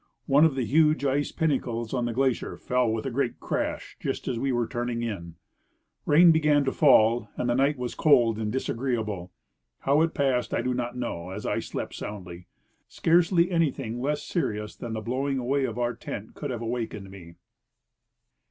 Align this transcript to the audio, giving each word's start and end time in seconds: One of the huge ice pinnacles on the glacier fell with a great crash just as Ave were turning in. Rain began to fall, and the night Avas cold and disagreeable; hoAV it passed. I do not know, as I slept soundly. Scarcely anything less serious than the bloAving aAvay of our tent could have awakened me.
One 0.25 0.45
of 0.45 0.55
the 0.55 0.65
huge 0.65 1.05
ice 1.05 1.31
pinnacles 1.31 1.93
on 1.93 2.05
the 2.05 2.11
glacier 2.11 2.57
fell 2.57 2.91
with 2.91 3.05
a 3.05 3.11
great 3.11 3.39
crash 3.39 3.97
just 3.99 4.27
as 4.27 4.39
Ave 4.39 4.51
were 4.53 4.65
turning 4.67 5.03
in. 5.03 5.35
Rain 6.07 6.31
began 6.31 6.65
to 6.65 6.71
fall, 6.71 7.29
and 7.37 7.47
the 7.47 7.53
night 7.53 7.77
Avas 7.77 7.95
cold 7.95 8.39
and 8.39 8.51
disagreeable; 8.51 9.31
hoAV 9.85 10.05
it 10.05 10.13
passed. 10.15 10.55
I 10.55 10.63
do 10.63 10.73
not 10.73 10.97
know, 10.97 11.29
as 11.29 11.45
I 11.45 11.59
slept 11.59 11.93
soundly. 11.93 12.47
Scarcely 12.87 13.51
anything 13.51 14.01
less 14.01 14.23
serious 14.23 14.75
than 14.75 14.93
the 14.93 15.01
bloAving 15.03 15.35
aAvay 15.37 15.69
of 15.69 15.77
our 15.77 15.93
tent 15.93 16.33
could 16.33 16.49
have 16.49 16.63
awakened 16.63 17.11
me. 17.11 17.35